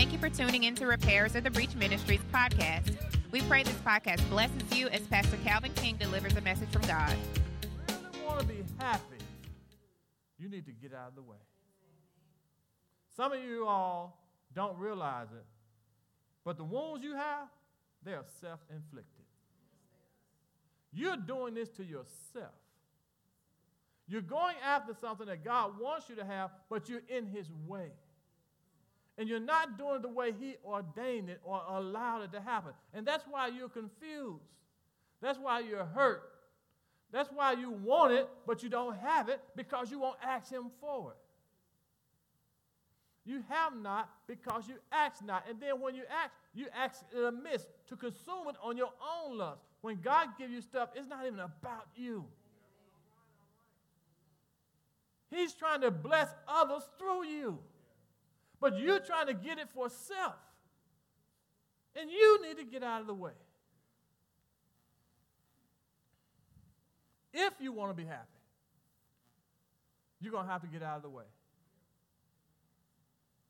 [0.00, 2.96] Thank you for tuning in to Repairers of the Breach Ministries podcast.
[3.32, 7.14] We pray this podcast blesses you as Pastor Calvin King delivers a message from God.
[7.86, 9.18] If you really want to be happy,
[10.38, 11.36] you need to get out of the way.
[13.14, 14.18] Some of you all
[14.54, 15.44] don't realize it,
[16.46, 17.48] but the wounds you have,
[18.02, 19.26] they are self inflicted.
[20.94, 22.54] You're doing this to yourself.
[24.08, 27.90] You're going after something that God wants you to have, but you're in His way.
[29.20, 32.72] And you're not doing it the way He ordained it or allowed it to happen.
[32.94, 34.40] And that's why you're confused.
[35.20, 36.22] That's why you're hurt.
[37.12, 40.70] That's why you want it, but you don't have it because you won't ask Him
[40.80, 41.16] for it.
[43.30, 45.44] You have not because you ask not.
[45.50, 49.36] And then when you ask, you ask it amiss to consume it on your own
[49.36, 49.60] lust.
[49.82, 52.24] When God gives you stuff, it's not even about you.
[55.30, 57.58] He's trying to bless others through you.
[58.60, 60.34] But you're trying to get it for self.
[61.96, 63.32] And you need to get out of the way.
[67.32, 68.26] If you want to be happy,
[70.20, 71.24] you're going to have to get out of the way.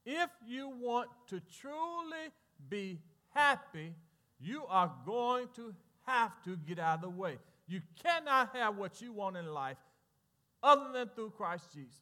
[0.06, 2.30] If you want to truly
[2.68, 3.00] be
[3.34, 3.94] happy,
[4.40, 5.74] you are going to
[6.06, 7.38] have to get out of the way.
[7.66, 9.76] You cannot have what you want in life
[10.62, 12.00] other than through Christ Jesus.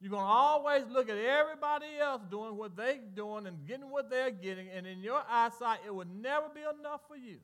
[0.00, 4.08] You're going to always look at everybody else doing what they're doing and getting what
[4.08, 7.36] they're getting, and in your eyesight, it will never be enough for you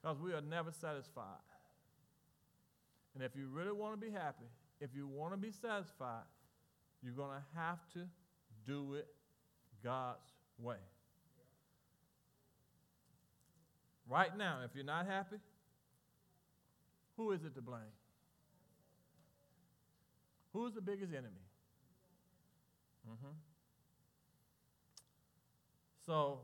[0.00, 1.24] because we are never satisfied.
[3.14, 4.44] And if you really want to be happy,
[4.80, 6.22] if you want to be satisfied,
[7.02, 8.00] you're going to have to
[8.66, 9.08] do it
[9.82, 10.30] God's
[10.62, 10.76] way.
[14.08, 15.38] Right now, if you're not happy,
[17.16, 17.80] who is it to blame?
[20.56, 21.44] Who's the biggest enemy?
[23.06, 23.34] Mm-hmm.
[26.06, 26.38] So,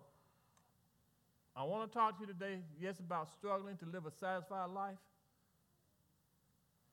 [1.56, 4.99] I want to talk to you today, yes, about struggling to live a satisfied life.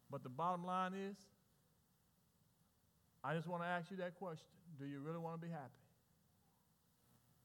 [0.10, 1.18] But the bottom line is,
[3.22, 4.48] I just want to ask you that question
[4.80, 5.84] Do you really want to be happy?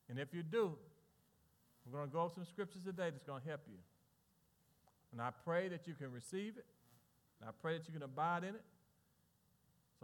[0.09, 0.71] And if you do,
[1.85, 3.79] we're going to go over some scriptures today that's going to help you.
[5.11, 6.67] And I pray that you can receive it.
[7.41, 8.63] And I pray that you can abide in it.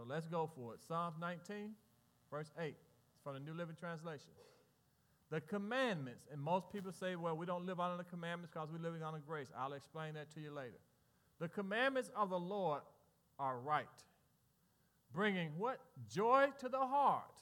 [0.01, 0.81] So let's go for it.
[0.89, 1.73] Psalms 19,
[2.31, 2.69] verse 8.
[2.69, 4.31] It's from the New Living Translation.
[5.31, 8.83] The commandments, and most people say, well, we don't live under the commandments because we're
[8.83, 9.49] living under grace.
[9.55, 10.79] I'll explain that to you later.
[11.39, 12.81] The commandments of the Lord
[13.39, 13.85] are right,
[15.13, 15.81] bringing what?
[16.11, 17.35] Joy to the heart.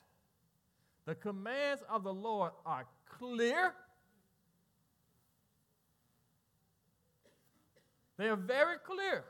[1.05, 3.73] The commands of the Lord are clear.
[8.17, 9.23] They are very clear.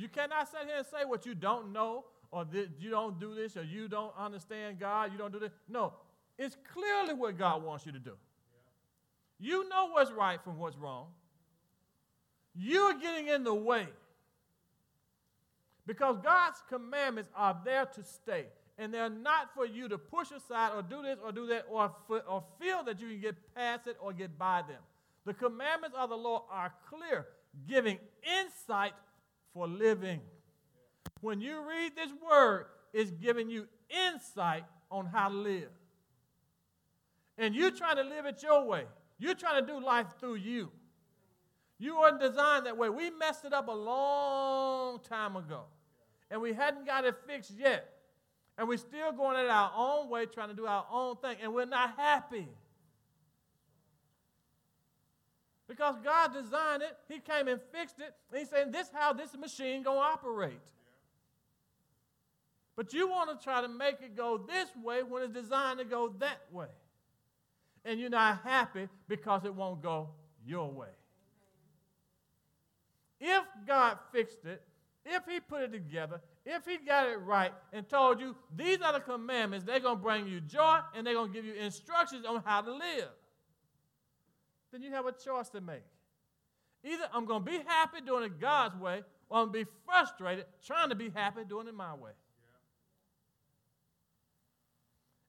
[0.00, 2.46] You cannot sit here and say what you don't know, or
[2.78, 5.52] you don't do this, or you don't understand God, you don't do this.
[5.68, 5.92] No,
[6.38, 8.12] it's clearly what God wants you to do.
[9.38, 11.08] You know what's right from what's wrong.
[12.54, 13.88] You're getting in the way.
[15.86, 18.46] Because God's commandments are there to stay.
[18.78, 21.94] And they're not for you to push aside or do this or do that or,
[22.08, 24.80] or feel that you can get past it or get by them.
[25.26, 27.26] The commandments of the Lord are clear,
[27.68, 28.92] giving insight
[29.54, 30.20] for living.
[31.20, 35.70] When you read this word, it's giving you insight on how to live.
[37.38, 38.84] And you're trying to live it your way.
[39.18, 40.70] You're trying to do life through you.
[41.78, 42.90] You weren't designed that way.
[42.90, 45.62] We messed it up a long time ago.
[46.30, 47.88] And we hadn't got it fixed yet.
[48.58, 51.38] And we're still going it our own way, trying to do our own thing.
[51.42, 52.48] And we're not happy.
[55.70, 59.12] Because God designed it, He came and fixed it, and he's saying, This is how
[59.12, 60.58] this machine gonna operate.
[62.74, 65.84] But you want to try to make it go this way when it's designed to
[65.84, 66.66] go that way.
[67.84, 70.08] And you're not happy because it won't go
[70.44, 70.88] your way.
[73.20, 74.62] If God fixed it,
[75.04, 78.94] if He put it together, if He got it right and told you these are
[78.94, 82.26] the commandments, they're going to bring you joy and they're going to give you instructions
[82.26, 83.10] on how to live
[84.72, 85.84] then you have a choice to make.
[86.84, 89.70] Either I'm going to be happy doing it God's way, or I'm going to be
[89.84, 92.12] frustrated trying to be happy doing it my way.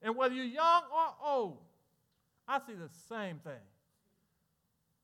[0.02, 0.08] Yeah.
[0.08, 1.58] And whether you're young or old,
[2.48, 3.52] I see the same thing.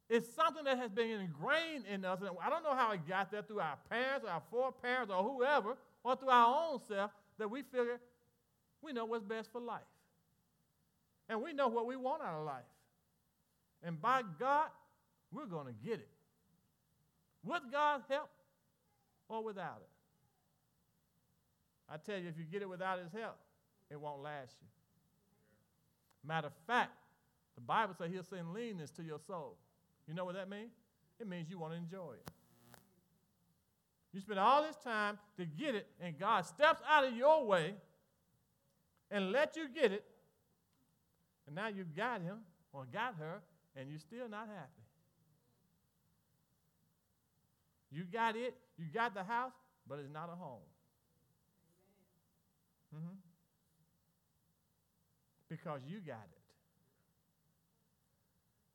[0.08, 2.20] It's something that has been ingrained in us.
[2.20, 5.22] And I don't know how it got there through our parents, or our foreparents, or
[5.22, 8.00] whoever, or through our own self, that we figure
[8.80, 9.82] we know what's best for life.
[11.28, 12.64] And we know what we want out of life.
[13.82, 14.68] And by God,
[15.32, 16.08] we're going to get it.
[17.44, 18.30] With God's help
[19.28, 19.88] or without it.
[21.90, 23.36] I tell you, if you get it without His help,
[23.90, 24.68] it won't last you.
[26.26, 26.90] Matter of fact,
[27.54, 29.56] the Bible says he'll send leanness to your soul.
[30.06, 30.72] You know what that means?
[31.20, 32.30] It means you want to enjoy it.
[34.12, 37.74] You spend all this time to get it, and God steps out of your way
[39.10, 40.04] and let you get it,
[41.46, 42.38] and now you've got him
[42.72, 43.40] or got her,
[43.78, 44.82] and you're still not happy.
[47.90, 49.52] You got it, you got the house,
[49.88, 50.66] but it's not a home.
[52.94, 53.14] Mm-hmm.
[55.48, 56.38] Because you got it.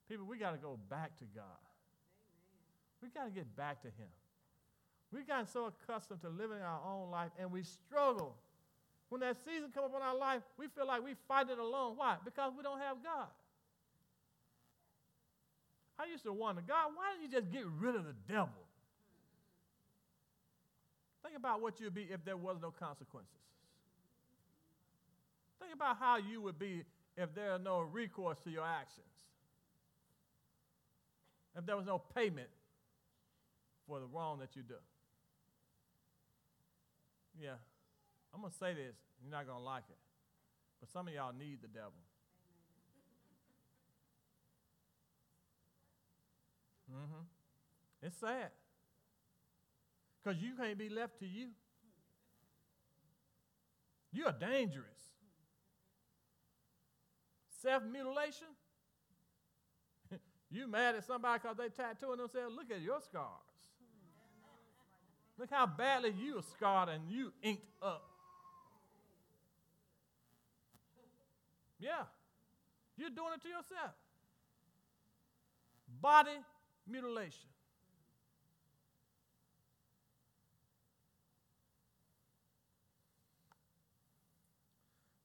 [0.09, 1.43] People, we got to go back to God.
[3.01, 4.09] We got to get back to Him.
[5.11, 8.35] We've gotten so accustomed to living our own life, and we struggle.
[9.09, 11.93] When that season comes up in our life, we feel like we fight it alone.
[11.97, 12.15] Why?
[12.25, 13.27] Because we don't have God.
[15.99, 18.49] I used to wonder, God, why don't you just get rid of the devil?
[21.23, 23.31] Think about what you'd be if there was no consequences.
[25.59, 26.83] Think about how you would be
[27.15, 29.05] if there are no recourse to your actions.
[31.55, 32.49] If there was no payment
[33.87, 34.75] for the wrong that you do.
[37.41, 37.55] Yeah,
[38.33, 38.95] I'm going to say this.
[39.21, 39.97] You're not going to like it.
[40.79, 41.93] But some of y'all need the devil.
[46.93, 48.05] Mm-hmm.
[48.05, 48.49] It's sad.
[50.23, 51.47] Because you can't be left to you.
[54.11, 54.85] You are dangerous.
[57.61, 58.47] Self mutilation.
[60.51, 62.55] you mad at somebody because they tattooing themselves?
[62.55, 63.27] Look at your scars.
[65.37, 68.03] Look how badly you are scarred and you inked up.
[71.79, 72.03] Yeah,
[72.95, 73.91] you're doing it to yourself.
[76.01, 76.37] Body
[76.87, 77.49] mutilation.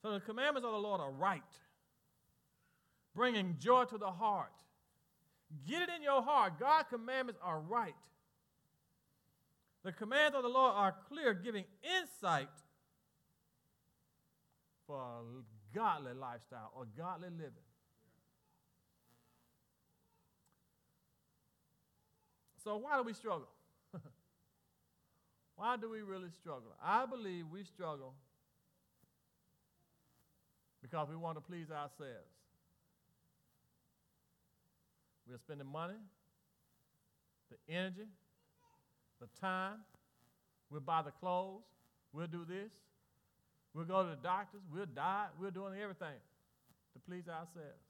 [0.03, 1.43] So the commandments of the Lord are right,
[3.15, 4.53] bringing joy to the heart.
[5.67, 6.61] Get it in your heart.
[6.61, 7.95] God's commandments are right.
[9.85, 12.49] The commands of the Lord are clear, giving insight
[14.87, 17.68] for a godly lifestyle or godly living.
[22.63, 23.49] So, why do we struggle?
[25.57, 26.73] why do we really struggle?
[26.83, 28.15] I believe we struggle
[30.83, 32.33] because we want to please ourselves.
[35.29, 35.99] We're spending money,
[37.51, 38.09] the energy,
[39.21, 39.79] the time.
[40.71, 41.63] We'll buy the clothes.
[42.13, 42.71] We'll do this.
[43.75, 44.61] We'll go to the doctors.
[44.73, 45.27] We'll die.
[45.41, 46.19] We're doing everything
[46.95, 47.88] to please ourselves.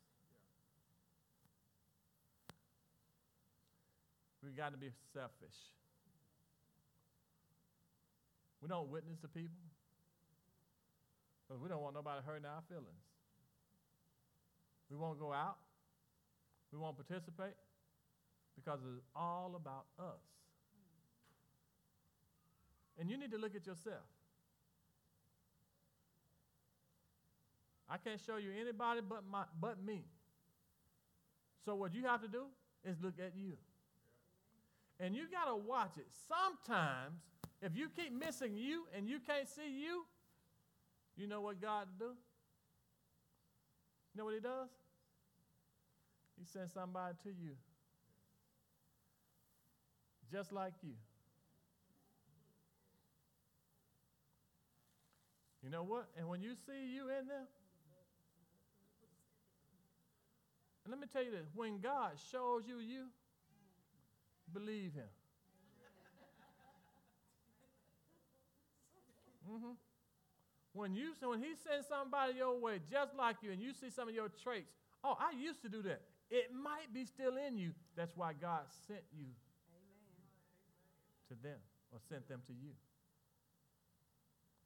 [4.42, 5.56] We've got to be selfish.
[8.62, 9.62] We don't witness to people.
[11.46, 13.06] Because we don't want nobody hurting our feelings.
[14.90, 15.56] We won't go out.
[16.72, 17.54] We won't participate
[18.54, 20.20] because it's all about us.
[22.98, 24.04] And you need to look at yourself.
[27.88, 30.04] I can't show you anybody but, my, but me.
[31.64, 32.44] So what you have to do
[32.84, 33.52] is look at you.
[35.00, 36.06] And you got to watch it.
[36.26, 37.20] Sometimes,
[37.62, 40.04] if you keep missing you and you can't see you,
[41.16, 42.04] you know what God do?
[42.04, 44.68] You know what he does?
[46.38, 47.52] He sends somebody to you.
[50.30, 50.94] Just like you.
[55.62, 56.08] You know what?
[56.16, 57.46] And when you see you in there,
[60.84, 63.06] and let me tell you this when God shows you you,
[64.52, 65.08] believe Him.
[69.50, 69.72] Mm-hmm.
[70.72, 74.08] When you when he sends somebody your way just like you and you see some
[74.08, 74.70] of your traits,
[75.02, 76.02] oh, I used to do that.
[76.30, 77.72] It might be still in you.
[77.96, 79.26] That's why God sent you
[79.72, 80.28] Amen.
[81.28, 81.58] to them
[81.90, 82.70] or sent them to you.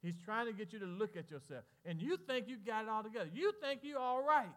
[0.01, 1.63] He's trying to get you to look at yourself.
[1.85, 3.29] And you think you got it all together.
[3.33, 4.51] You think you're all right.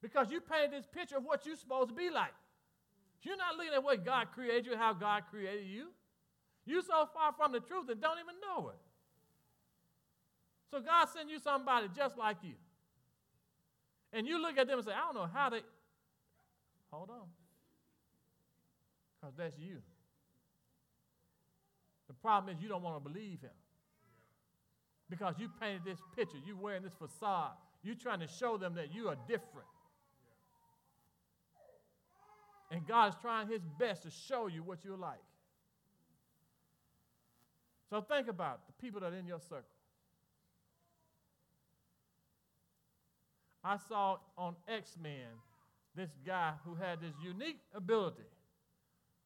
[0.00, 2.32] Because you painted this picture of what you're supposed to be like.
[3.24, 5.88] You're not looking at what God created you, how God created you.
[6.66, 8.80] You're so far from the truth and don't even know it.
[10.70, 12.54] So God sent you somebody just like you.
[14.12, 15.60] And you look at them and say, I don't know how they.
[16.90, 17.26] Hold on.
[19.20, 19.78] Because that's you.
[22.08, 23.50] The problem is you don't want to believe him.
[25.08, 27.52] Because you painted this picture, you're wearing this facade,
[27.82, 29.68] you're trying to show them that you are different.
[32.70, 35.20] And God is trying his best to show you what you're like.
[37.90, 39.64] So think about the people that are in your circle.
[43.62, 45.26] I saw on X Men
[45.94, 48.26] this guy who had this unique ability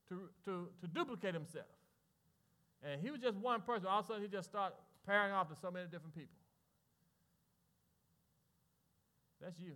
[0.08, 1.66] to, to, to duplicate himself.
[2.82, 3.88] And he was just one person.
[3.88, 4.76] All of a sudden, he just started
[5.06, 6.36] pairing off to so many different people.
[9.40, 9.72] That's you.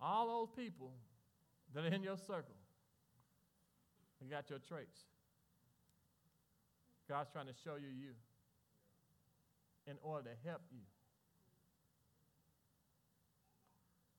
[0.00, 0.92] All those people
[1.74, 2.56] that are in your circle,
[4.20, 5.00] you got your traits.
[7.08, 8.12] God's trying to show you you
[9.86, 10.80] in order to help you.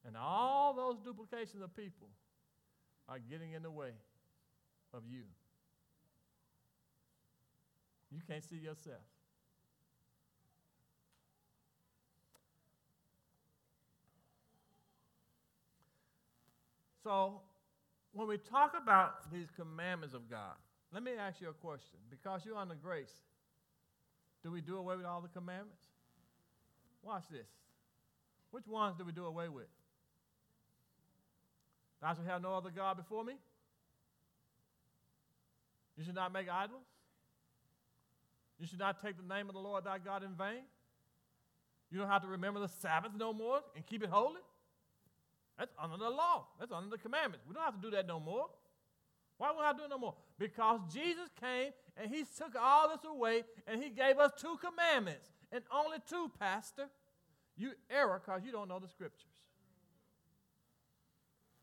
[0.05, 2.07] And all those duplications of people
[3.09, 3.91] are getting in the way
[4.93, 5.23] of you.
[8.09, 9.03] You can't see yourself.
[17.07, 17.39] So,
[18.11, 20.55] when we talk about these commandments of God,
[20.93, 21.99] let me ask you a question.
[22.09, 23.13] Because you're under grace,
[24.43, 25.85] do we do away with all the commandments?
[27.01, 27.47] Watch this.
[28.51, 29.69] Which ones do we do away with?
[32.01, 33.35] Thou shalt have no other God before me.
[35.97, 36.83] You should not make idols.
[38.59, 40.63] You should not take the name of the Lord thy God in vain.
[41.89, 44.41] You don't have to remember the Sabbath no more and keep it holy.
[45.57, 46.45] That's under the law.
[46.59, 47.45] That's under the commandments.
[47.47, 48.45] We don't have to do that no more.
[49.37, 50.15] Why would I do it no more?
[50.37, 55.29] Because Jesus came and he took all this away and he gave us two commandments.
[55.51, 56.89] And only two, Pastor.
[57.55, 59.25] You error because you don't know the scriptures.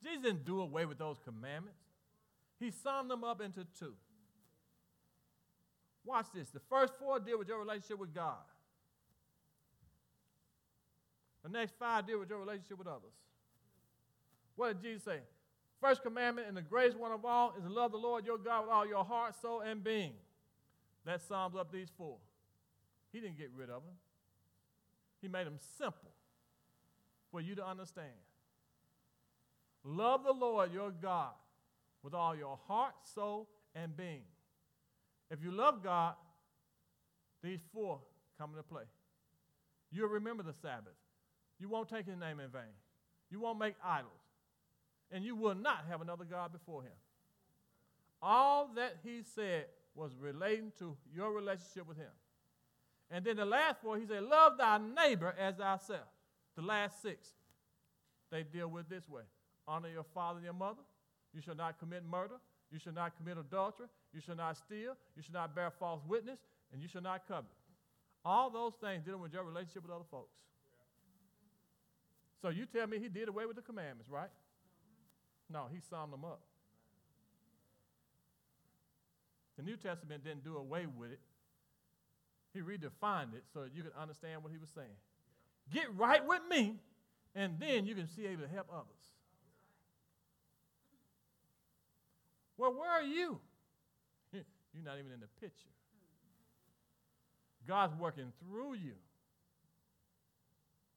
[0.02, 1.78] Jesus didn't do away with those commandments.
[2.58, 3.94] He summed them up into two.
[6.04, 6.48] Watch this.
[6.48, 8.34] The first four deal with your relationship with God.
[11.42, 13.12] The next five deal with your relationship with others.
[14.56, 15.18] What did Jesus say?
[15.80, 18.62] First commandment and the greatest one of all is to love the Lord your God
[18.62, 20.12] with all your heart, soul, and being.
[21.04, 22.16] That sums up these four.
[23.12, 23.94] He didn't get rid of them.
[25.20, 26.10] He made them simple
[27.30, 28.08] for you to understand.
[29.84, 31.32] Love the Lord your God
[32.02, 34.22] with all your heart, soul, and being.
[35.30, 36.14] If you love God,
[37.42, 38.00] these four
[38.38, 38.84] come into play.
[39.90, 40.94] You'll remember the Sabbath.
[41.58, 42.74] You won't take his name in vain.
[43.30, 44.23] You won't make idols
[45.14, 46.92] and you will not have another God before him.
[48.20, 52.10] All that he said was relating to your relationship with him.
[53.12, 56.08] And then the last four, he said, Love thy neighbor as thyself.
[56.56, 57.28] The last six,
[58.32, 59.22] they deal with this way
[59.68, 60.82] honor your father and your mother.
[61.32, 62.34] You shall not commit murder.
[62.72, 63.86] You shall not commit adultery.
[64.12, 64.96] You shall not steal.
[65.16, 66.40] You shall not bear false witness.
[66.72, 67.44] And you shall not covet.
[68.24, 70.34] All those things dealing with your relationship with other folks.
[72.42, 74.28] So you tell me he did away with the commandments, right?
[75.50, 76.40] No, he summed them up.
[79.56, 81.20] The New Testament didn't do away with it.
[82.52, 84.96] He redefined it so that you could understand what he was saying.
[85.72, 86.76] Get right with me,
[87.34, 88.86] and then you can see able to help others.
[92.56, 93.40] Well, where are you?
[94.32, 95.68] You're not even in the picture.
[97.66, 98.94] God's working through you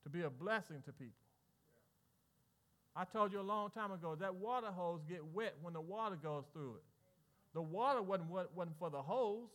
[0.03, 1.26] to be a blessing to people.
[2.97, 6.15] I told you a long time ago that water hose get wet when the water
[6.15, 6.83] goes through it.
[7.53, 9.49] The water wasn't, wasn't for the hose.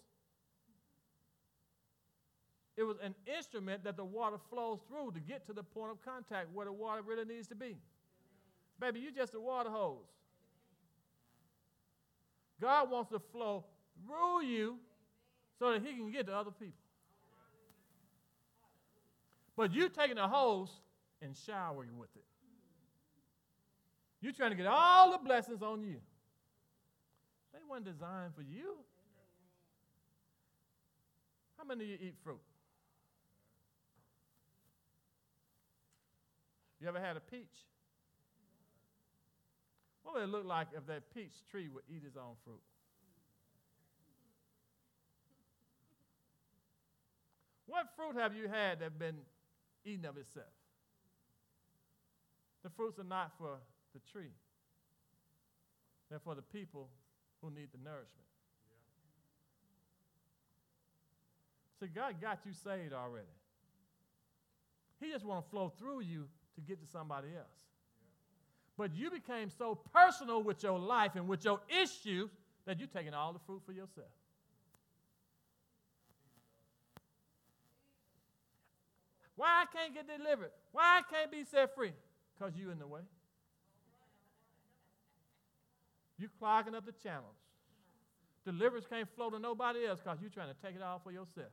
[2.76, 6.02] It was an instrument that the water flows through to get to the point of
[6.04, 7.76] contact where the water really needs to be.
[8.80, 9.98] Baby, you're just a water hose.
[12.60, 13.64] God wants to flow
[14.06, 14.76] through you
[15.58, 16.74] so that he can get to other people.
[19.56, 20.70] But you're taking a hose
[21.20, 22.24] and showering with it.
[24.22, 25.96] You're trying to get all the blessings on you.
[27.52, 28.76] They weren't designed for you.
[31.58, 32.40] How many of you eat fruit?
[36.80, 37.66] You ever had a peach?
[40.04, 42.62] What would it look like if that peach tree would eat its own fruit?
[47.66, 49.16] What fruit have you had that been
[49.84, 50.46] eaten of itself?
[52.62, 53.58] The fruits are not for
[53.92, 54.32] the tree.
[56.10, 56.88] They're for the people
[57.40, 58.26] who need the nourishment.
[61.80, 61.86] Yeah.
[61.86, 63.26] See, God got you saved already.
[65.00, 67.46] He just want to flow through you to get to somebody else.
[67.96, 68.08] Yeah.
[68.76, 72.30] But you became so personal with your life and with your issues
[72.66, 74.08] that you're taking all the fruit for yourself.
[79.34, 80.50] Why I can't get delivered?
[80.72, 81.92] Why I can't be set free?
[82.38, 83.00] Because you in the way.
[86.22, 87.34] You're clogging up the channels.
[88.44, 91.50] Deliverance can't flow to nobody else because you're trying to take it all for yourself.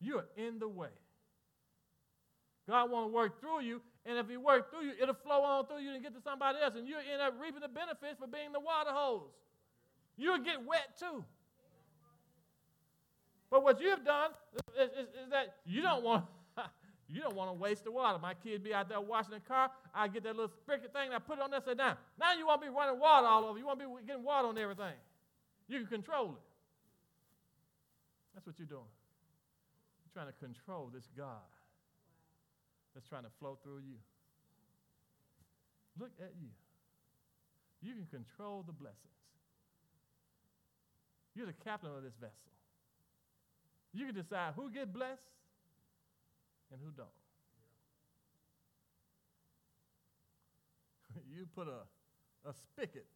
[0.00, 0.96] You're in the way.
[2.66, 5.66] God want to work through you, and if He work through you, it'll flow on
[5.66, 8.26] through you and get to somebody else, and you'll end up reaping the benefits for
[8.26, 9.28] being the water hose.
[10.16, 11.22] You'll get wet too.
[13.50, 14.30] But what you've done
[14.80, 16.24] is, is, is that you don't want
[17.12, 18.18] you don't want to waste the water.
[18.18, 19.70] My kids be out there washing the car.
[19.94, 21.96] I get that little sprinkler thing, and I put it on there, and say down.
[22.18, 23.58] Now you won't be running water all over.
[23.58, 24.96] You won't be getting water on everything.
[25.68, 26.42] You can control it.
[28.34, 28.88] That's what you're doing.
[30.00, 31.44] You're trying to control this God
[32.94, 34.00] that's trying to flow through you.
[36.00, 36.48] Look at you.
[37.82, 38.96] You can control the blessings.
[41.34, 42.32] You're the captain of this vessel.
[43.92, 45.20] You can decide who get blessed
[46.72, 47.08] and who don't.
[51.30, 51.84] you put a,
[52.48, 53.06] a spigot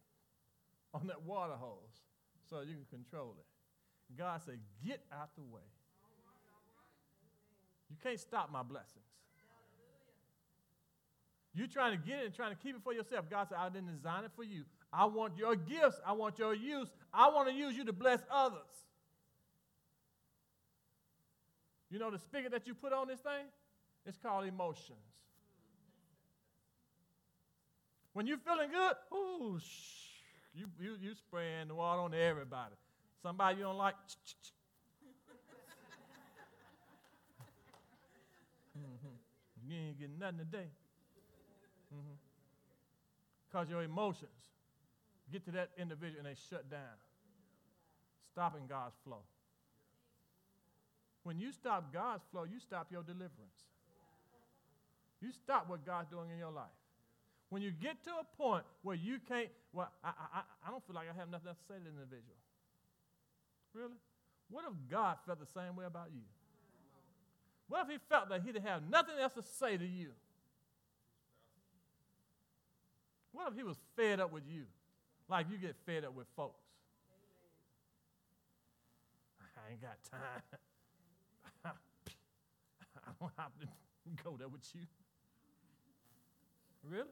[0.93, 2.03] on that water hose
[2.49, 3.45] so you can control it.
[4.17, 5.61] God said, Get out the way.
[7.89, 9.03] You can't stop my blessings.
[11.53, 13.25] You're trying to get it and trying to keep it for yourself.
[13.29, 14.63] God said, I didn't design it for you.
[14.93, 15.99] I want your gifts.
[16.05, 16.89] I want your use.
[17.11, 18.61] I want to use you to bless others.
[21.89, 23.45] You know the spigot that you put on this thing?
[24.05, 24.99] It's called emotions.
[28.13, 30.07] When you're feeling good, ooh, shh,
[30.55, 32.73] you, you, you spraying the water on everybody.
[33.21, 33.95] Somebody you don't like,
[38.75, 39.69] mm-hmm.
[39.69, 40.69] you ain't getting nothing today.
[43.49, 43.71] Because mm-hmm.
[43.71, 44.31] your emotions
[45.31, 46.97] get to that individual and they shut down,
[48.31, 49.21] stopping God's flow.
[51.27, 53.67] When you stop God's flow, you stop your deliverance.
[55.19, 56.71] You stop what God's doing in your life.
[57.49, 60.95] When you get to a point where you can't, well, I, I, I don't feel
[60.95, 62.37] like I have nothing else to say to the individual.
[63.73, 63.99] Really?
[64.49, 66.23] What if God felt the same way about you?
[67.67, 70.11] What if he felt that he didn't have nothing else to say to you?
[73.33, 74.63] What if he was fed up with you
[75.27, 76.63] like you get fed up with folks?
[79.41, 80.59] I ain't got time.
[83.21, 84.81] I don't have to go there with you.
[86.83, 87.07] Really?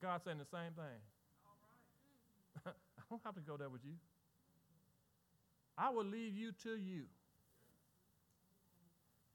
[0.00, 1.00] God saying the same thing.
[2.66, 3.94] I don't have to go there with you.
[5.76, 7.04] I will leave you to you.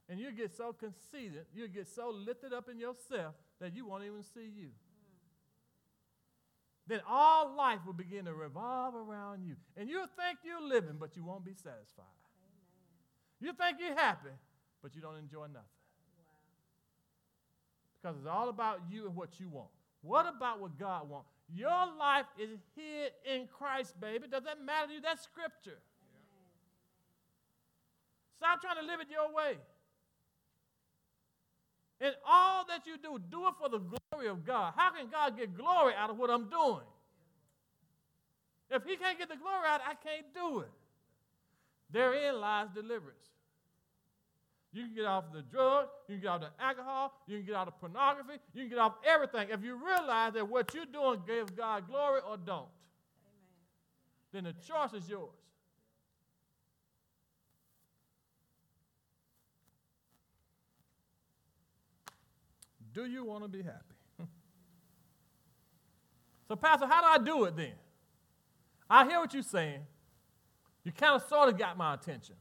[0.07, 4.03] And you get so conceited, you get so lifted up in yourself that you won't
[4.03, 4.69] even see you
[6.89, 9.55] then all life will begin to revolve around you.
[9.77, 12.05] And you'll think you're living, but you won't be satisfied.
[13.39, 14.29] You think you're happy,
[14.81, 15.75] but you don't enjoy nothing.
[16.17, 16.23] Wow.
[18.01, 19.69] Because it's all about you and what you want.
[20.01, 21.29] What about what God wants?
[21.53, 24.27] Your life is hid in Christ, baby.
[24.29, 25.01] Does that matter to you?
[25.01, 25.79] That's scripture.
[25.79, 26.49] Amen.
[28.37, 29.57] Stop trying to live it your way.
[32.01, 34.73] In all that you do, do it for the glory of God.
[34.75, 36.85] How can God get glory out of what I'm doing?
[38.69, 40.71] If He can't get the glory out, I can't do it.
[41.91, 43.17] Therein lies deliverance.
[44.71, 47.55] You can get off the drugs, you can get off the alcohol, you can get
[47.55, 49.47] off the pornography, you can get off everything.
[49.49, 52.69] If you realize that what you're doing gives God glory or don't, Amen.
[54.31, 55.31] then the choice is yours.
[62.93, 63.95] Do you want to be happy?
[66.47, 67.73] so, Pastor, how do I do it then?
[68.87, 69.81] I hear what you're saying.
[70.89, 72.33] You kind of sort of got my attention.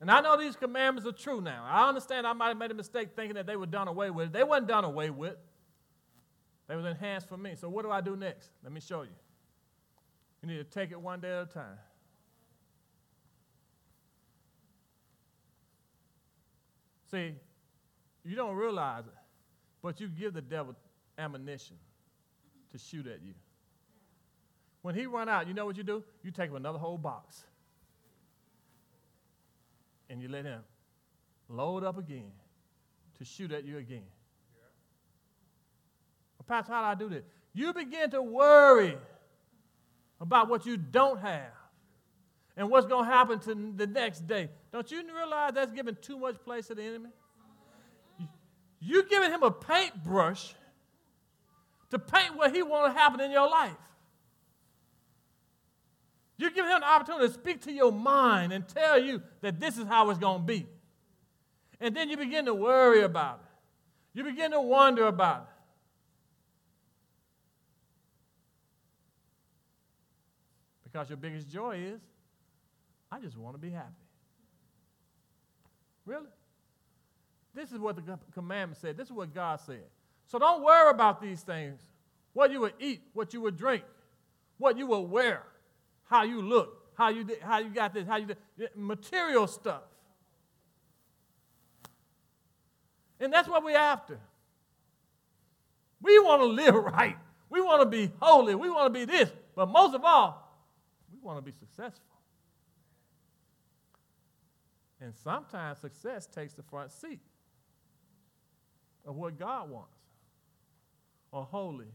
[0.00, 1.66] And I know these commandments are true now.
[1.68, 4.32] I understand I might have made a mistake thinking that they were done away with.
[4.32, 5.34] They weren't done away with.
[6.68, 7.56] They were enhanced for me.
[7.56, 8.50] So what do I do next?
[8.62, 9.08] Let me show you.
[10.40, 11.78] You need to take it one day at a time.
[17.10, 17.34] See,
[18.24, 19.14] you don't realize it.
[19.82, 20.76] But you give the devil
[21.18, 21.74] ammunition
[22.70, 23.34] to shoot at you.
[24.86, 26.04] When he run out, you know what you do?
[26.22, 27.42] You take him another whole box.
[30.08, 30.60] And you let him
[31.48, 32.30] load up again
[33.18, 34.04] to shoot at you again.
[36.38, 37.24] Well, Pastor, how do I do this?
[37.52, 38.96] You begin to worry
[40.20, 41.50] about what you don't have
[42.56, 44.50] and what's going to happen to the next day.
[44.72, 47.10] Don't you realize that's giving too much place to the enemy?
[48.78, 50.54] You're giving him a paintbrush
[51.90, 53.74] to paint what he wants to happen in your life.
[56.38, 59.78] You're giving him an opportunity to speak to your mind and tell you that this
[59.78, 60.66] is how it's going to be.
[61.80, 64.18] And then you begin to worry about it.
[64.18, 65.48] You begin to wonder about it.
[70.84, 72.00] Because your biggest joy is,
[73.10, 73.92] I just want to be happy.
[76.06, 76.28] Really?
[77.54, 78.96] This is what the commandment said.
[78.96, 79.84] This is what God said.
[80.26, 81.80] So don't worry about these things.
[82.32, 83.82] What you would eat, what you would drink,
[84.58, 85.42] what you will wear,
[86.06, 89.82] how you look, how you, did, how you got this, how you did, material stuff.
[93.20, 94.18] And that's what we're after.
[96.02, 97.16] We want to live right.
[97.48, 98.54] We want to be holy.
[98.54, 99.30] We want to be this.
[99.54, 100.60] But most of all,
[101.12, 102.02] we want to be successful.
[105.00, 107.20] And sometimes success takes the front seat
[109.04, 109.90] of what God wants
[111.32, 111.92] a holy,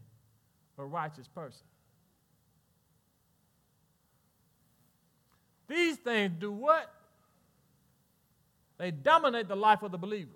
[0.78, 1.66] a righteous person.
[5.72, 6.92] These things do what?
[8.76, 10.30] They dominate the life of the believer.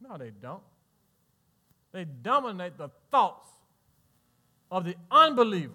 [0.00, 0.62] No, they don't.
[1.92, 3.50] They dominate the thoughts
[4.70, 5.74] of the unbeliever.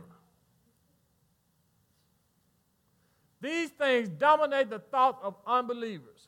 [3.39, 6.27] These things dominate the thoughts of unbelievers.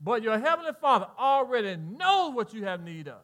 [0.00, 3.20] But your heavenly Father already knows what you have need of.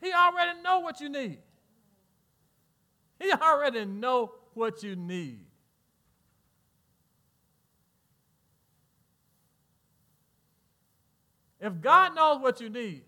[0.00, 1.38] He already know what you need.
[3.22, 5.40] He already know what you need.
[11.60, 13.02] If God knows what you need,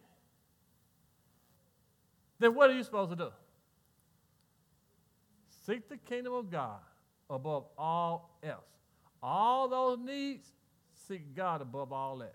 [2.41, 3.31] then what are you supposed to do?
[5.67, 6.81] Seek the kingdom of God
[7.29, 8.65] above all else.
[9.23, 10.49] All those needs,
[11.07, 12.35] seek God above all that.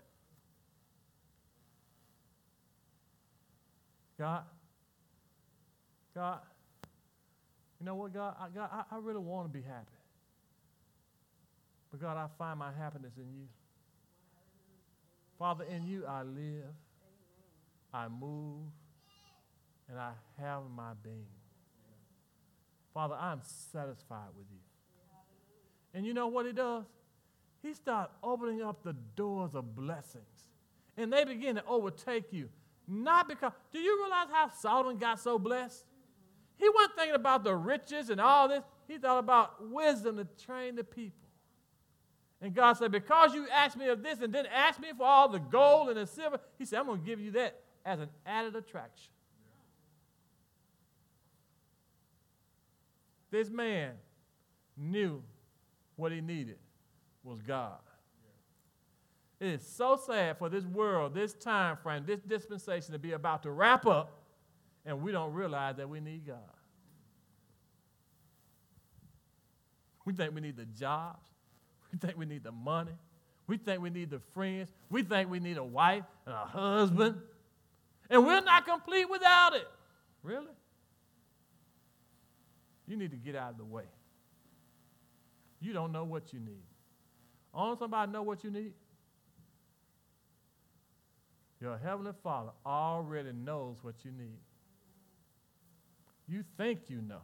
[4.18, 4.44] God,
[6.14, 6.38] God,
[7.86, 8.34] know what, God?
[8.38, 9.86] I, God, I, I really want to be happy.
[11.90, 13.46] But God, I find my happiness in you.
[15.38, 16.74] Father, in you I live,
[17.94, 18.64] I move,
[19.88, 21.26] and I have my being.
[22.92, 24.58] Father, I'm satisfied with you.
[25.94, 26.84] And you know what he does?
[27.62, 30.24] He starts opening up the doors of blessings.
[30.96, 32.48] And they begin to overtake you.
[32.88, 35.84] Not because, do you realize how Solomon got so blessed?
[36.58, 38.62] He wasn't thinking about the riches and all this.
[38.88, 41.28] He thought about wisdom to train the people.
[42.40, 45.28] And God said, Because you asked me of this and didn't ask me for all
[45.28, 48.08] the gold and the silver, He said, I'm going to give you that as an
[48.24, 49.10] added attraction.
[53.30, 53.92] This man
[54.76, 55.22] knew
[55.96, 56.58] what he needed
[57.24, 57.78] was God.
[59.38, 63.42] It is so sad for this world, this time frame, this dispensation to be about
[63.42, 64.18] to wrap up,
[64.86, 66.38] and we don't realize that we need God.
[70.04, 71.28] We think we need the jobs.
[71.92, 72.92] We think we need the money.
[73.48, 74.70] We think we need the friends.
[74.88, 77.16] We think we need a wife and a husband.
[78.08, 79.68] And we're not complete without it.
[80.22, 80.46] Really?
[82.86, 83.84] You need to get out of the way.
[85.60, 86.62] You don't know what you need.
[87.52, 88.74] Only somebody know what you need.
[91.60, 94.38] Your heavenly Father already knows what you need.
[96.28, 97.22] You think you know.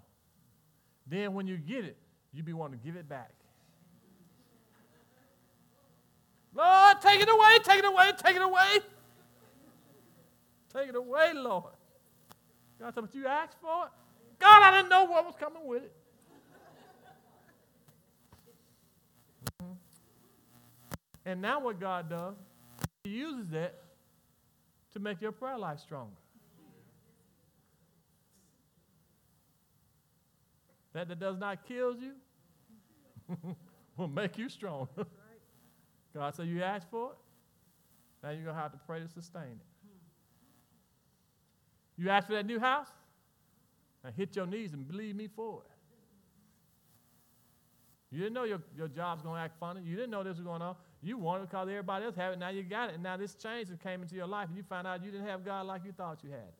[1.06, 1.96] Then when you get it,
[2.32, 3.32] you be wanting to give it back.
[6.54, 8.80] Lord, take it away, take it away, take it away.
[10.72, 11.72] Take it away, Lord.
[12.80, 13.90] God said, but you asked for it.
[14.38, 15.92] God, I didn't know what was coming with it.
[19.62, 19.72] Mm-hmm.
[21.26, 22.34] And now what God does,
[23.04, 23.78] He uses that
[24.92, 26.16] to make your prayer life stronger.
[30.92, 32.12] That that does not kill you
[33.96, 34.88] will make you strong.
[36.14, 37.18] God said, You asked for it.
[38.22, 39.66] Now you're going to have to pray to sustain it.
[41.96, 42.88] You asked for that new house?
[44.04, 45.70] Now hit your knees and believe me for it.
[48.10, 49.80] You didn't know your, your job's going to act funny.
[49.82, 50.76] You didn't know this was going on.
[51.02, 52.38] You wanted it because everybody else had it.
[52.38, 52.94] Now you got it.
[52.94, 55.26] And now this change and came into your life, and you find out you didn't
[55.26, 56.52] have God like you thought you had.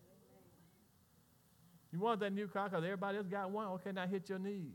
[1.93, 3.67] You wanted that new car because everybody else got one.
[3.69, 4.73] Okay, now hit your knees.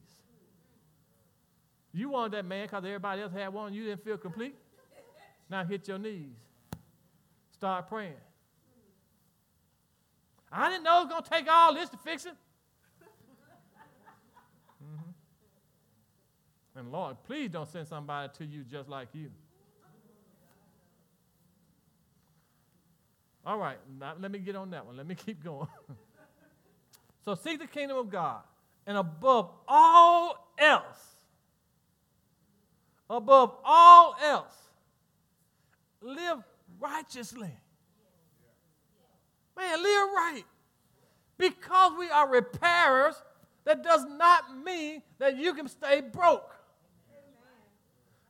[1.92, 3.74] You wanted that man because everybody else had one.
[3.74, 4.56] You didn't feel complete.
[5.50, 6.36] Now hit your knees.
[7.52, 8.14] Start praying.
[10.52, 12.36] I didn't know it was going to take all this to fix it.
[14.84, 15.10] Mm-hmm.
[16.80, 19.32] And Lord, please don't send somebody to you just like you.
[23.46, 23.78] All right,
[24.20, 24.98] let me get on that one.
[24.98, 25.68] Let me keep going.
[27.28, 28.40] So seek the kingdom of God,
[28.86, 31.18] and above all else,
[33.10, 34.56] above all else,
[36.00, 36.38] live
[36.80, 37.52] righteously.
[39.58, 40.44] Man, live right.
[41.38, 43.22] Because we are repairers,
[43.66, 46.56] that does not mean that you can stay broke.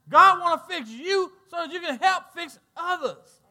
[0.10, 3.42] God want to fix you so that you can help fix others.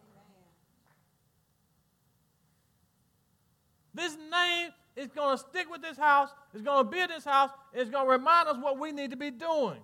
[3.95, 7.25] This name is going to stick with this house, it's going to be in this
[7.25, 9.79] house, it's going to remind us what we need to be doing.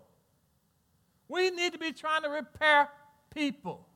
[1.28, 2.88] We need to be trying to repair
[3.34, 3.86] people.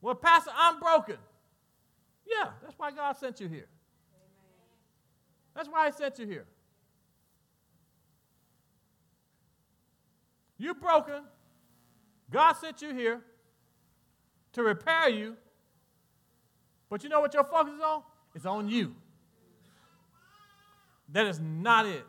[0.00, 1.16] Well, Pastor, I'm broken.
[2.26, 3.66] Yeah, that's why God sent you here.
[5.54, 6.46] That's why He sent you here.
[10.58, 11.22] You're broken.
[12.30, 13.20] God sent you here
[14.52, 15.36] to repair you.
[16.88, 18.02] But you know what your focus is on?
[18.36, 18.94] It's on you.
[21.08, 22.04] That is not it.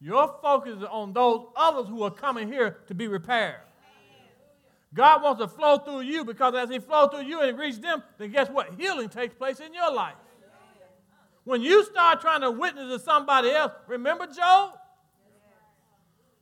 [0.00, 3.60] Your focus is on those others who are coming here to be repaired.
[4.94, 8.04] God wants to flow through you because as He flows through you and reaches them,
[8.18, 8.70] then guess what?
[8.78, 10.14] Healing takes place in your life.
[11.42, 14.74] When you start trying to witness to somebody else, remember Job?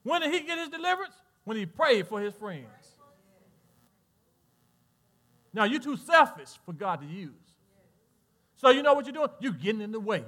[0.02, 1.14] When did he get his deliverance?
[1.44, 2.66] When he prayed for his friends.
[5.54, 7.32] Now, you're too selfish for God to use.
[8.56, 9.28] So, you know what you're doing?
[9.40, 10.24] You're getting in the way.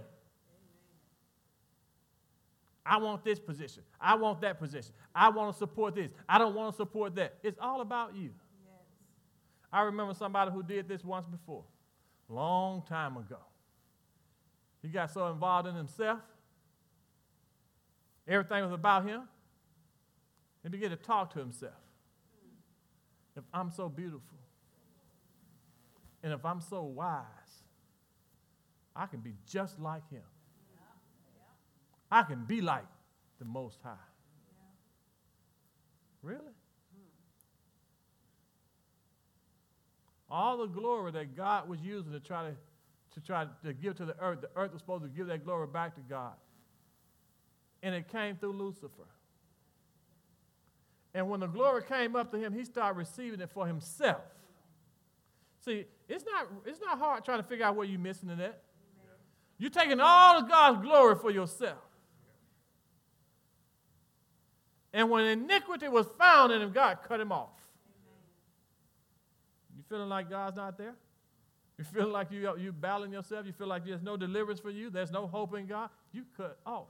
[2.85, 3.83] I want this position.
[4.01, 4.93] I want that position.
[5.15, 6.11] I want to support this.
[6.29, 7.35] I don't want to support that.
[7.43, 8.31] It's all about you.
[8.31, 8.81] Yes.
[9.71, 11.65] I remember somebody who did this once before,
[12.29, 13.39] long time ago.
[14.81, 16.21] He got so involved in himself,
[18.27, 19.23] everything was about him.
[20.63, 21.73] He began to talk to himself.
[23.37, 24.39] If I'm so beautiful,
[26.23, 27.25] and if I'm so wise,
[28.99, 30.25] I can be just like him.
[32.11, 32.87] I can be like
[33.39, 33.95] the Most High.
[36.21, 36.41] Really?
[40.29, 42.57] All the glory that God was using to try to,
[43.15, 45.69] to try to give to the earth, the earth was supposed to give that glory
[45.69, 46.35] back to God.
[47.83, 49.07] And it came through Lucifer.
[51.15, 54.23] And when the glory came up to him, he started receiving it for himself.
[55.65, 58.61] See, it's not, it's not hard trying to figure out what you're missing in it.
[59.59, 61.79] You're taking all of God's glory for yourself.
[64.93, 67.51] And when iniquity was found in him, God cut him off.
[69.77, 70.95] You feeling like God's not there?
[71.77, 73.47] You feel like you, you battling yourself?
[73.47, 74.91] You feel like there's no deliverance for you?
[74.91, 75.91] There's no hope in God?
[76.13, 76.89] You cut off.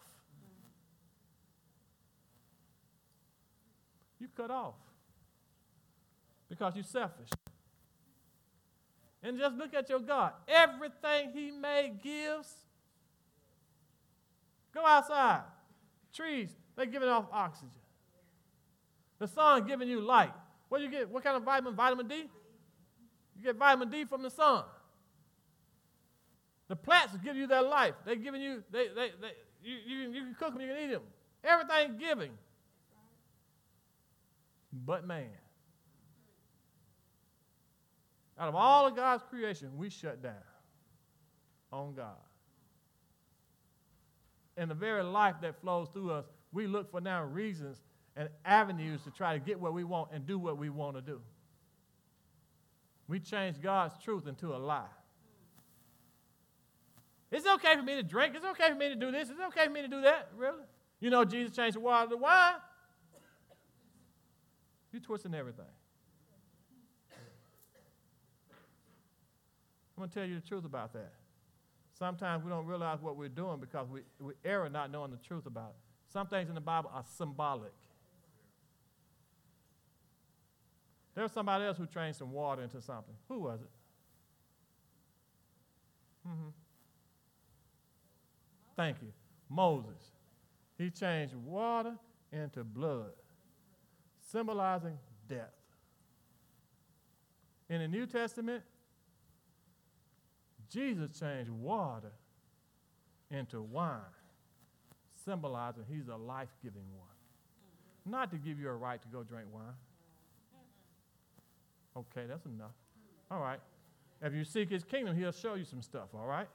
[4.21, 4.75] You cut off
[6.49, 7.29] because you're selfish.
[9.29, 10.33] And just look at your God.
[10.49, 12.51] Everything He made gives.
[14.73, 15.43] Go outside.
[16.15, 17.69] Trees, they're giving off oxygen.
[19.19, 20.33] The sun giving you light.
[20.71, 21.11] What do you get?
[21.11, 21.75] What kind of vitamin?
[21.75, 22.15] Vitamin D?
[23.37, 24.65] You get vitamin D from the sun.
[26.69, 27.97] The plants give you their life.
[28.07, 30.93] They're giving you, they, they, they, you, you, you can cook them, you can eat
[30.93, 31.03] them.
[31.45, 32.31] Everything giving.
[34.73, 35.29] But man.
[38.39, 40.35] Out of all of God's creation, we shut down
[41.73, 42.15] on God.
[44.57, 47.83] And the very life that flows through us, we look for now reasons
[48.17, 51.03] and avenues to try to get what we want and do what we want to
[51.03, 51.21] do.
[53.07, 54.85] We change God's truth into a lie.
[57.31, 58.35] It's okay for me to drink.
[58.35, 59.29] It's okay for me to do this.
[59.31, 60.31] It's okay for me to do that.
[60.37, 60.65] Really?
[61.01, 62.55] You know, Jesus changed the water to wine.
[64.93, 65.67] You're twisting everything.
[69.99, 71.11] I'm going to tell you the truth about that.
[71.99, 75.45] Sometimes we don't realize what we're doing because we, we err not knowing the truth
[75.45, 76.13] about it.
[76.13, 77.73] Some things in the Bible are symbolic.
[81.17, 83.15] There's somebody else who changed some water into something.
[83.29, 83.71] Who was it?
[86.29, 86.51] Mm-hmm.
[88.77, 89.09] Thank you.
[89.49, 90.13] Moses.
[90.79, 91.95] He changed water
[92.33, 93.11] into blood,
[94.31, 94.97] symbolizing
[95.29, 95.51] death.
[97.69, 98.63] In the New Testament,
[100.71, 102.13] Jesus changed water
[103.31, 104.01] into wine,
[105.25, 107.09] symbolizing he's a life giving one.
[108.07, 109.65] Not to give you a right to go drink wine.
[111.97, 112.73] Okay, that's enough.
[113.31, 113.61] All right.
[114.23, 116.49] If you seek his kingdom, he'll show you some stuff, all right?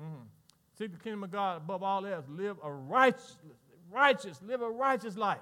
[0.00, 0.22] Mm-hmm.
[0.78, 2.24] Seek the kingdom of God above all else.
[2.28, 3.36] Live a righteous,
[3.90, 5.38] righteous, live a righteous life.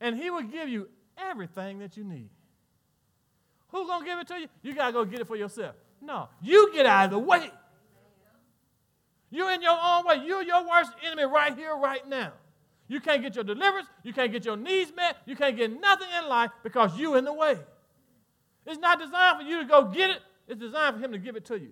[0.00, 2.30] And he will give you everything that you need.
[3.68, 4.46] Who's going to give it to you?
[4.62, 5.74] You got to go get it for yourself.
[6.00, 7.50] No, you get out of the way.
[9.30, 10.22] You're in your own way.
[10.26, 12.32] You're your worst enemy right here, right now.
[12.88, 13.86] You can't get your deliverance.
[14.02, 15.16] You can't get your needs met.
[15.24, 17.56] You can't get nothing in life because you're in the way.
[18.66, 21.36] It's not designed for you to go get it, it's designed for Him to give
[21.36, 21.70] it to you.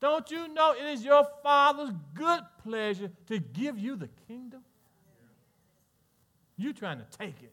[0.00, 4.62] Don't you know it is your Father's good pleasure to give you the kingdom?
[6.56, 7.52] You trying to take it.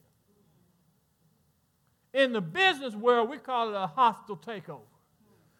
[2.12, 4.80] In the business world, we call it a hostile takeover.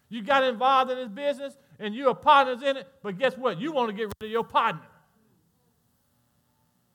[0.08, 3.60] You got involved in this business and you're partners in it, but guess what?
[3.60, 4.86] You want to get rid of your partner.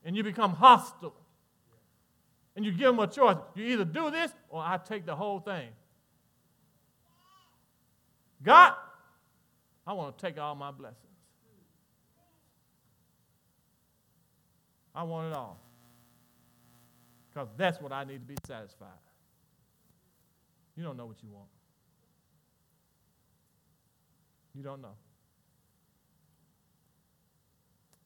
[0.04, 1.14] And you become hostile.
[2.56, 3.38] And you give them a choice.
[3.56, 5.70] You either do this or I take the whole thing.
[8.42, 8.74] God,
[9.88, 11.00] I want to take all my blessings.
[14.94, 15.60] I want it all.
[17.34, 18.90] Because that's what I need to be satisfied.
[20.76, 21.50] You don't know what you want.
[24.56, 24.96] You don't know.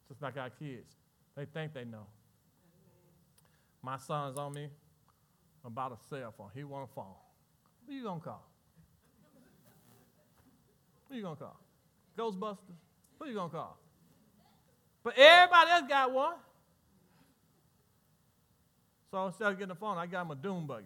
[0.07, 0.95] Just like our kids.
[1.35, 2.07] They think they know.
[3.81, 4.69] My son's on me
[5.63, 6.49] about a cell phone.
[6.53, 7.13] He want a phone.
[7.85, 8.49] Who you gonna call?
[11.09, 11.59] Who you gonna call?
[12.17, 12.75] Ghostbusters?
[13.19, 13.77] Who you gonna call?
[15.03, 16.35] But everybody else got one.
[19.11, 20.85] So instead of getting a phone, I got him a dune buggy.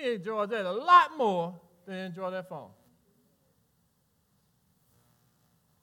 [0.00, 2.70] He enjoys that a lot more than enjoy that phone.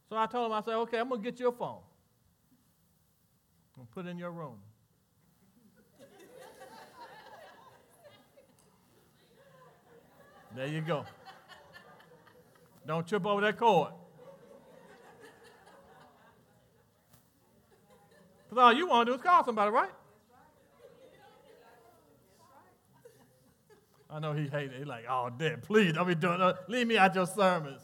[0.09, 1.81] So I told him, I said, okay, I'm gonna get you a phone.
[3.77, 4.57] And put it in your room.
[10.55, 11.05] there you go.
[12.87, 13.91] Don't trip over that cord.
[18.49, 19.91] Because all you want to do is call somebody, right?
[24.09, 24.77] I know he hated it.
[24.79, 26.69] He's like, oh, Dad, please don't be doing that.
[26.69, 27.81] Leave me out your sermons.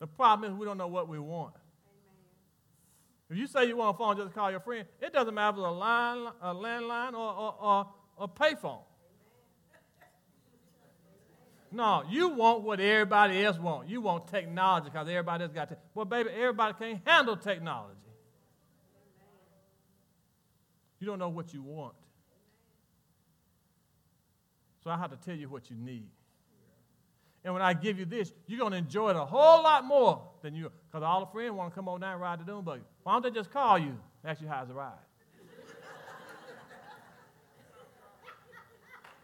[0.00, 1.54] The problem is we don't know what we want.
[1.54, 3.30] Amen.
[3.30, 5.58] If you say you want a phone just call your friend, it doesn't matter if
[5.58, 8.82] it's a, line, a landline or, or, or a payphone.
[11.74, 13.90] No, you want what everybody else wants.
[13.90, 15.78] You want technology because everybody else got it.
[15.92, 17.98] Well, baby, everybody can't handle technology.
[21.00, 21.94] You don't know what you want.
[24.84, 26.06] So I have to tell you what you need.
[27.42, 30.22] And when I give you this, you're going to enjoy it a whole lot more
[30.42, 30.70] than you.
[30.90, 32.82] Because all the friends want to come on down and ride the Dune Buggy.
[33.02, 34.92] Why don't they just call you, ask you how's the ride?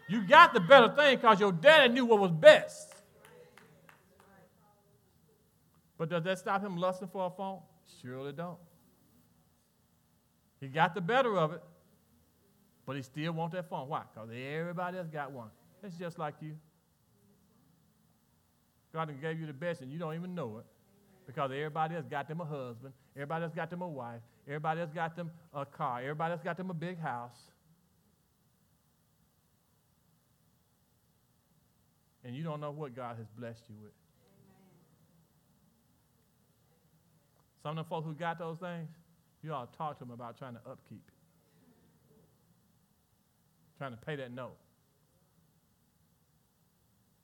[0.08, 2.92] You got the better thing because your daddy knew what was best.
[5.96, 7.60] But does that stop him lusting for a phone?
[8.02, 8.58] Surely don't.
[10.60, 11.62] He got the better of it,
[12.86, 13.88] but he still wants that phone.
[13.88, 14.02] Why?
[14.12, 15.48] Because everybody else got one.
[15.82, 16.56] It's just like you.
[18.92, 20.64] God gave you the best and you don't even know it
[21.26, 24.90] because everybody else got them a husband, everybody else got them a wife, everybody else
[24.92, 27.50] got them a car, everybody else got them a big house.
[32.24, 33.92] and you don't know what God has blessed you with.
[37.62, 38.88] Some of the folks who got those things,
[39.42, 41.14] you ought to talk to them about trying to upkeep it,
[43.80, 44.58] trying to pay that note.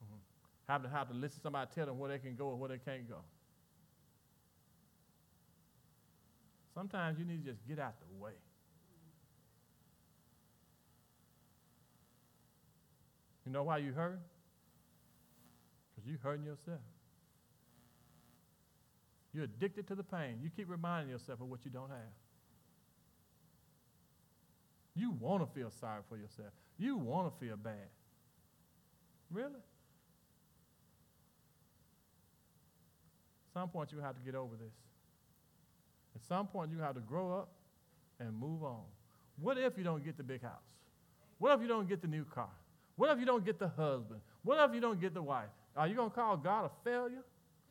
[0.03, 0.73] Mm-hmm.
[0.73, 2.71] Have to have to listen to somebody tell them where they can go or where
[2.71, 3.19] they can't go.
[6.75, 8.33] Sometimes you need to just get out the way.
[13.45, 14.19] You know why you hurt?
[15.95, 16.81] Because you hurting yourself.
[19.35, 20.39] You're addicted to the pain.
[20.43, 22.26] You keep reminding yourself of what you don't have.
[24.97, 26.49] You want to feel sorry for yourself.
[26.79, 27.89] You want to feel bad.
[29.31, 29.51] Really?
[33.47, 34.73] At some point, you have to get over this.
[36.15, 37.51] At some point, you have to grow up
[38.19, 38.83] and move on.
[39.39, 40.53] What if you don't get the big house?
[41.39, 42.49] What if you don't get the new car?
[42.97, 44.21] What if you don't get the husband?
[44.43, 45.51] What if you don't get the wife?
[45.77, 47.23] Are you going to call God a failure?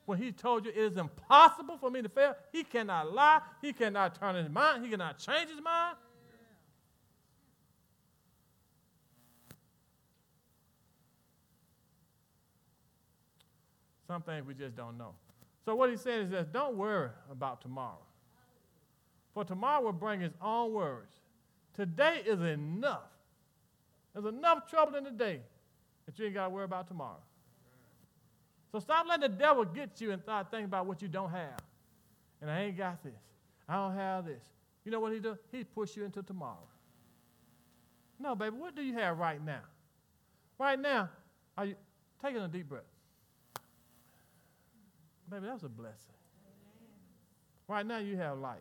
[0.06, 3.74] When he told you it is impossible for me to fail, he cannot lie, he
[3.74, 5.96] cannot turn his mind, he cannot change his mind.
[14.08, 15.14] Some things we just don't know.
[15.66, 17.98] So what he said is that don't worry about tomorrow.
[19.34, 21.10] For tomorrow will bring its own worries.
[21.76, 23.10] Today is enough.
[24.14, 25.42] There's enough trouble in the day
[26.06, 27.20] that you ain't got to worry about tomorrow.
[28.72, 31.60] So stop letting the devil get you and start thinking about what you don't have.
[32.42, 33.14] And I ain't got this.
[33.68, 34.44] I don't have this.
[34.86, 35.38] You know what he do?
[35.52, 36.68] He push you into tomorrow.
[38.20, 39.62] No, baby, what do you have right now?
[40.60, 41.10] Right now,
[41.58, 41.76] are you
[42.22, 42.84] taking a deep breath?
[45.30, 46.14] Baby, that's a blessing.
[47.68, 48.58] Right now, you have life.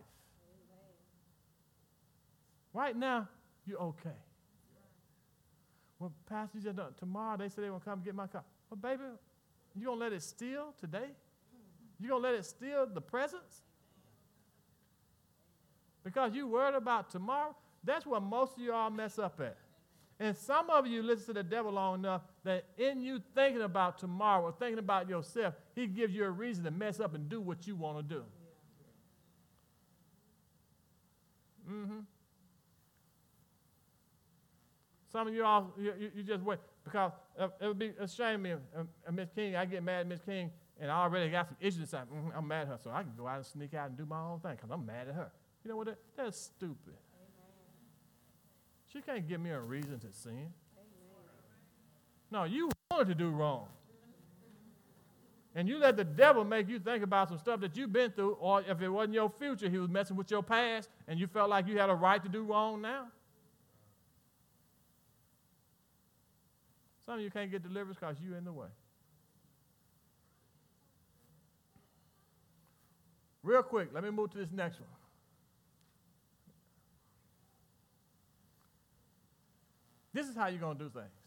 [2.72, 3.28] Right now,
[3.66, 4.10] you're okay.
[5.98, 8.42] Well, Pastor, just tomorrow they say they will come get my car.
[8.68, 9.04] Well, baby,
[9.74, 11.10] you gonna let it steal today?
[12.00, 13.62] You gonna let it steal the presence?
[16.02, 17.54] Because you worried about tomorrow?
[17.82, 19.56] That's what most of you all mess up at.
[20.18, 23.98] And some of you listen to the devil long enough that in you thinking about
[23.98, 27.40] tomorrow or thinking about yourself, he gives you a reason to mess up and do
[27.40, 28.22] what you want to do.
[31.70, 32.00] Mm-hmm.
[35.10, 38.52] Some of you all, you, you, just wait because it would be a shame me,
[38.52, 39.56] uh, Miss King.
[39.56, 41.92] I get mad at Miss King, and I already got some issues.
[41.92, 44.04] mm-hmm, I'm mad at her, so I can go out and sneak out and do
[44.04, 45.30] my own thing because I'm mad at her.
[45.62, 45.86] You know what?
[45.86, 46.94] That, that's stupid.
[48.92, 50.52] She can't give me a reason to sin.
[52.34, 53.68] No, you wanted to do wrong.
[55.54, 58.32] And you let the devil make you think about some stuff that you've been through,
[58.40, 61.48] or if it wasn't your future, he was messing with your past, and you felt
[61.48, 63.06] like you had a right to do wrong now.
[67.06, 68.66] Some of you can't get deliverance because you're in the way.
[73.44, 74.88] Real quick, let me move to this next one.
[80.12, 81.23] This is how you're going to do things.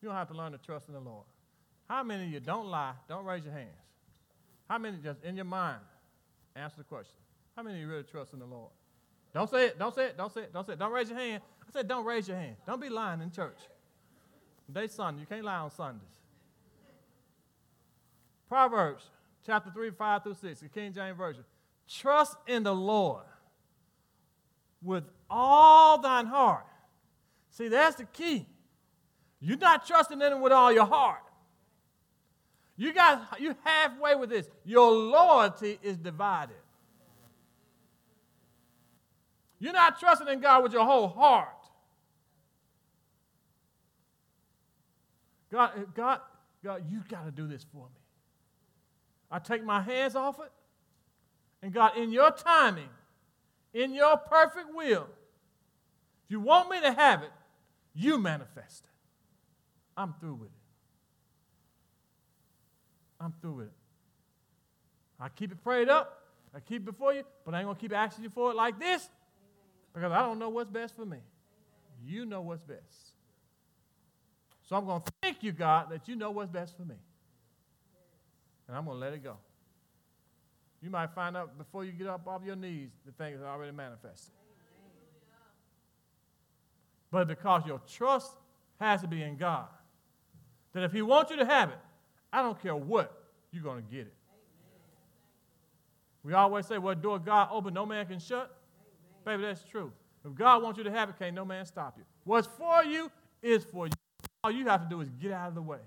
[0.00, 1.24] You're going to have to learn to trust in the Lord.
[1.88, 2.92] How many of you don't lie?
[3.08, 3.70] Don't raise your hands.
[4.68, 5.80] How many just in your mind
[6.54, 7.16] answer the question?
[7.56, 8.70] How many of you really trust in the Lord?
[9.32, 9.78] Don't say it.
[9.78, 10.16] Don't say it.
[10.16, 10.52] Don't say it.
[10.52, 10.78] Don't say it.
[10.78, 11.42] Don't raise your hand.
[11.66, 12.56] I said, don't raise your hand.
[12.66, 13.58] Don't be lying in church.
[14.72, 15.20] Day Sunday.
[15.20, 16.02] You can't lie on Sundays.
[18.48, 19.04] Proverbs
[19.44, 21.44] chapter 3, 5 through 6, the King James Version.
[21.88, 23.24] Trust in the Lord
[24.82, 26.66] with all thine heart
[27.56, 28.44] See, that's the key.
[29.46, 31.22] You're not trusting in him with all your heart.
[32.76, 34.48] You got you halfway with this.
[34.64, 36.56] Your loyalty is divided.
[39.60, 41.48] You're not trusting in God with your whole heart.
[45.52, 46.20] God, God,
[46.64, 48.00] God, you got to do this for me.
[49.30, 50.50] I take my hands off it,
[51.62, 52.88] and God, in your timing,
[53.72, 55.06] in your perfect will,
[56.24, 57.30] if you want me to have it,
[57.94, 58.95] you manifest it.
[59.96, 60.54] I'm through with it.
[63.20, 63.72] I'm through with it.
[65.18, 66.22] I keep it prayed up.
[66.54, 68.56] I keep it before you, but I ain't going to keep asking you for it
[68.56, 69.08] like this
[69.94, 71.18] because I don't know what's best for me.
[72.04, 72.80] You know what's best.
[74.68, 76.96] So I'm going to thank you, God, that you know what's best for me.
[78.68, 79.36] And I'm going to let it go.
[80.82, 83.72] You might find out before you get up off your knees, the thing is already
[83.72, 84.32] manifested
[87.10, 88.32] but because your trust
[88.78, 89.68] has to be in God.
[90.76, 91.78] That if He wants you to have it,
[92.30, 93.10] I don't care what,
[93.50, 94.12] you're going to get it.
[96.22, 98.54] We always say, well, door God open, no man can shut.
[99.24, 99.90] Baby, that's true.
[100.22, 102.04] If God wants you to have it, can't no man stop you.
[102.24, 103.10] What's for you
[103.42, 103.92] is for you.
[104.44, 105.78] All you have to do is get out of the way.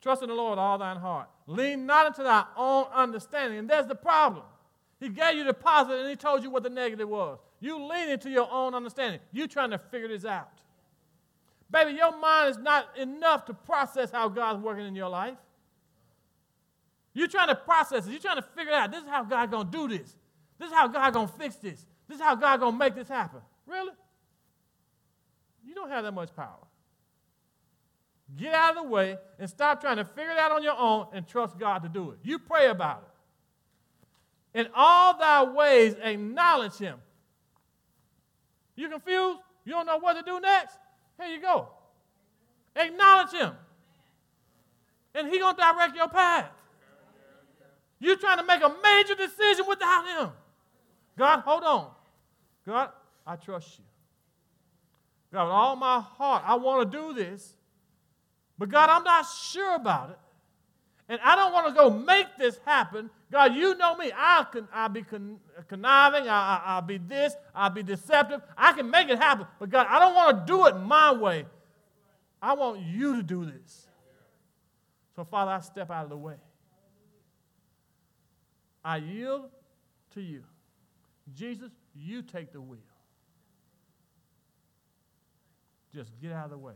[0.00, 1.28] Trust in the Lord all thine heart.
[1.46, 3.58] Lean not into thy own understanding.
[3.58, 4.44] And there's the problem.
[5.00, 7.40] He gave you the positive and he told you what the negative was.
[7.60, 9.20] You lean into your own understanding.
[9.32, 10.48] You trying to figure this out.
[11.70, 15.36] Baby, your mind is not enough to process how God's working in your life.
[17.12, 18.10] You're trying to process it.
[18.10, 20.14] You're trying to figure out this is how God gonna do this.
[20.58, 21.84] This is how God gonna fix this.
[22.08, 23.40] This is how God gonna make this happen.
[23.66, 23.92] Really?
[25.64, 26.66] You don't have that much power.
[28.36, 31.06] Get out of the way and stop trying to figure it out on your own
[31.12, 32.18] and trust God to do it.
[32.22, 33.08] You pray about
[34.54, 34.60] it.
[34.60, 36.98] In all thy ways, acknowledge him,
[38.74, 39.40] you confused?
[39.64, 40.78] You don't know what to do next?
[41.18, 41.68] Here you go.
[42.74, 43.52] Acknowledge him.
[45.14, 46.50] And he gonna direct your path.
[47.98, 50.30] You're trying to make a major decision without him.
[51.16, 51.90] God, hold on.
[52.66, 52.90] God,
[53.26, 53.84] I trust you.
[55.32, 57.54] God, with all my heart, I want to do this.
[58.58, 60.18] But God, I'm not sure about it.
[61.08, 64.12] And I don't want to go make this happen God, you know me.
[64.16, 66.28] I'll, I'll be con- conniving.
[66.28, 67.34] I'll, I'll be this.
[67.54, 68.40] I'll be deceptive.
[68.56, 69.46] I can make it happen.
[69.58, 71.46] But God, I don't want to do it my way.
[72.40, 73.88] I want you to do this.
[75.16, 76.36] So, Father, I step out of the way.
[78.84, 79.48] I yield
[80.14, 80.44] to you.
[81.34, 82.78] Jesus, you take the wheel.
[85.92, 86.74] Just get out of the way.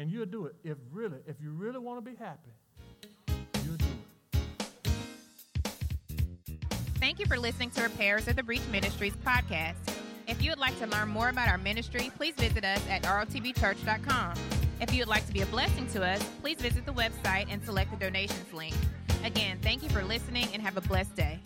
[0.00, 2.50] And you'll do it if really, if you really want to be happy
[3.66, 4.40] you'll do it.
[6.94, 9.74] Thank you for listening to Repairers of the Breach Ministries podcast.
[10.26, 14.34] If you would like to learn more about our ministry, please visit us at rotbchurch.com.
[14.80, 17.62] If you would like to be a blessing to us, please visit the website and
[17.62, 18.74] select the donations link.
[19.22, 21.40] Again, thank you for listening and have a blessed day.